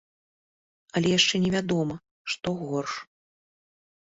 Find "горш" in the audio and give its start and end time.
2.63-2.93